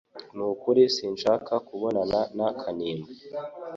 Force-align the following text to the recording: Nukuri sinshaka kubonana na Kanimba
Nukuri 0.35 0.83
sinshaka 0.95 1.53
kubonana 1.67 2.19
na 2.37 2.47
Kanimba 2.59 3.09